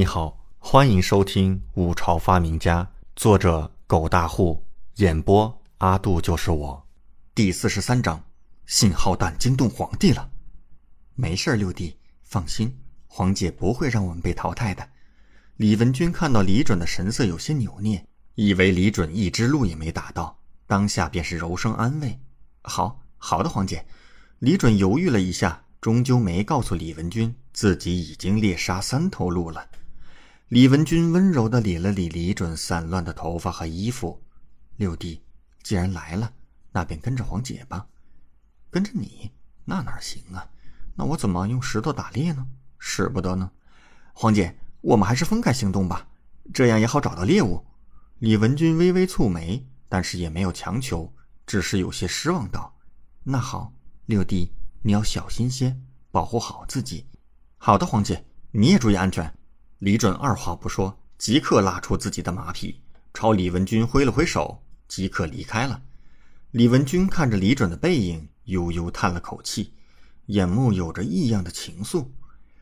[0.00, 2.82] 你好，欢迎收听《五朝发明家》，
[3.16, 6.82] 作者狗大户，演播阿杜就是我，
[7.34, 8.24] 第四十三章：
[8.64, 10.30] 信号弹惊动皇帝了。
[11.14, 12.74] 没事六弟，放心，
[13.08, 14.88] 皇姐不会让我们被淘汰的。
[15.58, 18.02] 李文君看到李准的神色有些扭捏，
[18.36, 20.34] 以为李准一只鹿也没打到，
[20.66, 22.18] 当下便是柔声安慰
[22.64, 23.84] ：“好好的，皇姐。”
[24.40, 29.68] 李准犹豫了一下，终究没告诉李文君自己已经猎杀三头鹿了。
[30.50, 34.20] 李文君温柔地理了理李准散乱的头发和衣服。
[34.78, 35.22] 六弟，
[35.62, 36.32] 既然来了，
[36.72, 37.86] 那便跟着皇姐吧。
[38.68, 39.30] 跟着你，
[39.64, 40.44] 那哪行啊？
[40.96, 42.44] 那我怎么用石头打猎呢？
[42.80, 43.48] 使不得呢。
[44.12, 46.08] 皇姐，我们还是分开行动吧，
[46.52, 47.64] 这样也好找到猎物。
[48.18, 51.14] 李文君微微蹙眉，但是也没有强求，
[51.46, 52.76] 只是有些失望道
[53.22, 53.72] ：“那好，
[54.06, 54.50] 六弟，
[54.82, 55.78] 你要小心些，
[56.10, 57.06] 保护好自己。
[57.56, 59.32] 好的，皇姐，你也注意安全。”
[59.80, 62.82] 李准二话不说，即刻拉出自己的马匹，
[63.14, 65.80] 朝李文君挥了挥手，即刻离开了。
[66.50, 69.72] 李文君看着李准的背影，悠悠叹了口气，
[70.26, 72.06] 眼目有着异样的情愫，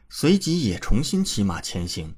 [0.08, 2.14] 随即也重新骑马前行。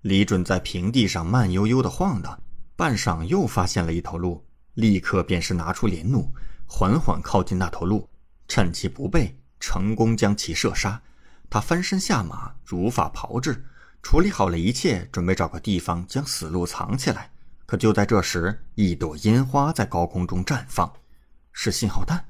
[0.00, 2.42] 李准在平地上慢悠悠地晃荡，
[2.74, 6.28] 半晌又发现了一头鹿，立刻便是拿出连弩，
[6.66, 8.10] 缓缓靠近那头鹿，
[8.48, 11.00] 趁其不备，成功将其射杀。
[11.48, 13.64] 他翻身下马，如法炮制。
[14.02, 17.30] 处理好了一切，准备找个地方将死鹿藏起来。
[17.64, 20.92] 可就在这时，一朵烟花在高空中绽放，
[21.52, 22.22] 是信号弹。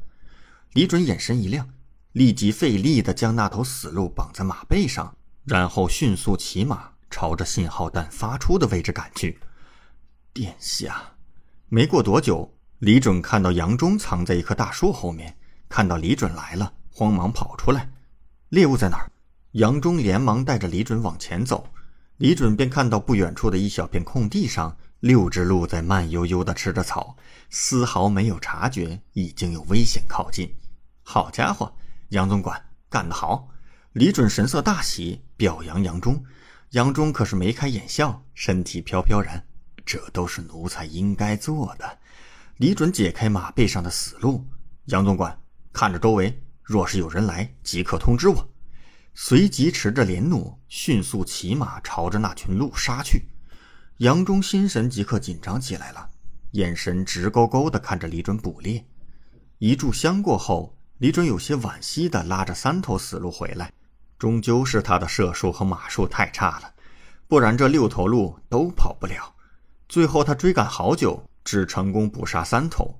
[0.75, 1.69] 李准眼神一亮，
[2.13, 9.41] 立即费力地将那头死鹿绑在马背上，然后迅速骑马朝着信号弹发出的位置赶去。
[10.33, 11.15] 殿下，
[11.69, 15.37] 没过多久，李准看到杨忠藏在一棵大树后面，
[15.69, 17.91] 看到李准来了，慌忙跑出来。
[18.51, 19.12] 猎物在哪儿？
[19.53, 21.69] 杨忠连忙带着李准往前走，
[22.17, 27.15] 李准便看到不远处的一小片空地上，六只鹿在慢悠悠地吃着草，
[27.51, 30.55] 丝毫没有察觉已经有危险靠近。
[31.03, 31.71] 好家伙，
[32.09, 33.47] 杨总管干得好！
[33.93, 36.25] 李准神色大喜，表扬杨忠。
[36.71, 39.45] 杨忠可是眉开眼笑，身体飘飘然。
[39.85, 41.99] 这都是奴才应该做的。
[42.57, 44.47] 李准解开马背上的死鹿，
[44.87, 45.39] 杨总管
[45.75, 48.49] 看着周围，若是有人来，即刻通知我。
[49.15, 53.27] 随即持着连弩，迅速骑马朝着那群鹿杀去。
[53.99, 56.09] 杨忠心神即刻紧张起来了，
[56.53, 58.85] 眼神直勾勾地看着李准捕猎。
[59.59, 63.73] 一炷香过后，李准有些惋惜地拉着三头死鹿回来。
[64.19, 66.73] 终究是他的射术和马术太差了，
[67.27, 69.35] 不然这六头鹿都跑不了。
[69.89, 72.99] 最后他追赶好久，只成功捕杀三头，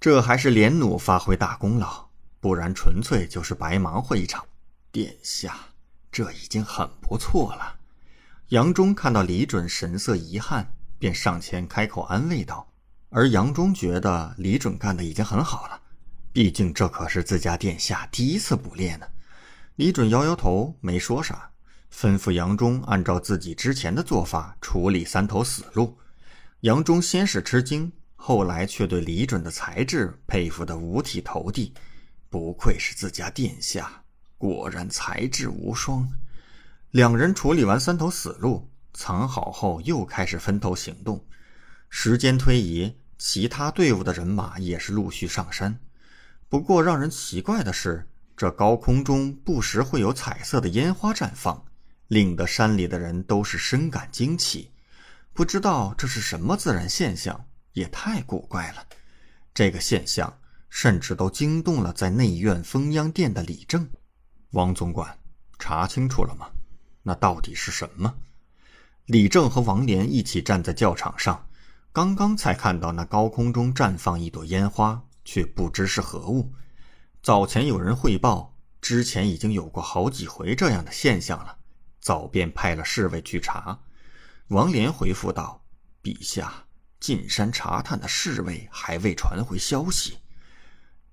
[0.00, 2.08] 这还是连弩发挥大功劳，
[2.40, 4.44] 不然纯粹就是白忙活一场。
[4.92, 5.56] 殿下，
[6.10, 7.76] 这已经很不错了。
[8.48, 12.66] 杨忠看到李准神色遗憾，便上前开口安慰道。
[13.10, 15.80] 而杨忠觉得李准干的已经很好了，
[16.32, 19.06] 毕竟这可是自家殿下第一次捕猎呢。
[19.76, 21.50] 李准摇摇头，没说啥，
[21.92, 25.96] 吩咐杨忠按照自己之前的做法处理三头死鹿。
[26.60, 31.72] 杨忠先是吃惊，后来却对李准的才智佩服得五体投地，
[32.28, 33.99] 不愧是自家殿下。
[34.40, 36.08] 果然才智无双。
[36.92, 41.22] 两人处理完三头死鹿，藏好后，又开始分头行动。
[41.90, 45.78] 时间推移，其他队伍的人马也是陆续上山。
[46.48, 51.62] 不过，让人奇怪的是，这高空中不时会有彩色的烟花绽放，
[52.08, 54.70] 令得山里的人都是深感惊奇。
[55.34, 58.86] 不知道这是什么自然现象，也太古怪了。
[59.52, 60.38] 这个现象
[60.70, 63.86] 甚至都惊动了在内院封央殿的李正。
[64.50, 65.16] 王总管，
[65.60, 66.50] 查清楚了吗？
[67.04, 68.12] 那到底是什么？
[69.06, 71.48] 李正和王莲一起站在教场上，
[71.92, 76.52] 刚刚才看到那高空中绽放一朵烟花，却不知是何物。
[77.22, 81.56] 早前有人汇报，之前已经有过好几回这样的现象了，
[82.00, 83.78] 早便派了侍卫去查。
[84.48, 85.64] 王莲回复道
[86.02, 86.64] ：“陛下，
[86.98, 90.18] 进山查探的侍卫还未传回消息。”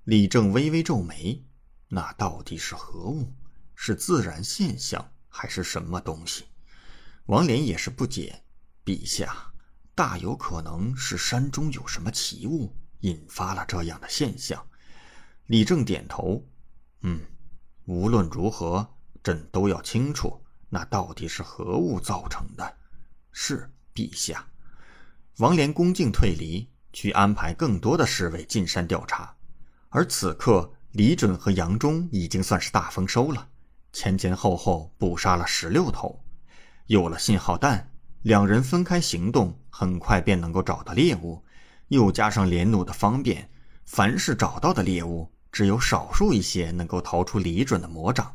[0.06, 1.44] 李正微微皱眉。
[1.90, 3.34] 那到底是何物？
[3.80, 6.46] 是自然现象还是什么东西？
[7.28, 8.44] 王莲也是不解。
[8.84, 9.52] 陛下，
[9.94, 14.66] 大有可能是山中有什么奇物引发了这样的现象。
[15.46, 16.44] 李正点头，
[17.02, 17.22] 嗯，
[17.86, 22.78] 无论如何，朕都要清楚那到底是何物造成的。
[23.32, 24.48] 是陛下。
[25.38, 29.38] 王莲恭敬退离，去安排更多的侍卫进山调查。
[29.90, 30.74] 而此刻。
[30.92, 33.48] 李准和杨忠已经算是大丰收了，
[33.94, 36.20] 前前后后捕杀了十六头。
[36.88, 37.92] 有了信号弹，
[38.22, 41.44] 两人分开行动，很快便能够找到猎物。
[41.90, 43.50] 又加上连弩的方便，
[43.86, 48.34] 凡是找到的猎物，只有少数一些能够逃出李准的魔掌。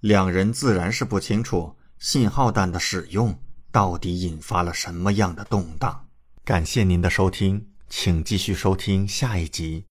[0.00, 3.38] 两人自然是不清楚信号弹的使用
[3.70, 6.06] 到底引发了什么样的动荡。
[6.44, 9.84] 感谢您的收听，请继续收听下一集。